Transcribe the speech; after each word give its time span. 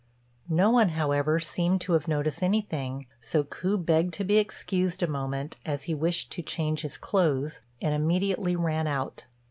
No 0.49 0.71
one, 0.71 0.89
however, 0.97 1.39
seemed 1.39 1.79
to 1.81 1.93
have 1.93 2.07
noticed 2.07 2.41
anything, 2.41 3.05
so 3.21 3.43
Ku 3.43 3.77
begged 3.77 4.15
to 4.15 4.23
be 4.23 4.37
excused 4.39 5.03
a 5.03 5.07
moment, 5.07 5.57
as 5.63 5.83
he 5.83 5.93
wished 5.93 6.31
to 6.31 6.41
change 6.41 6.81
his 6.81 6.97
clothes, 6.97 7.61
and 7.83 7.93
immediately 7.93 8.55
ran 8.55 8.87
out. 8.87 9.25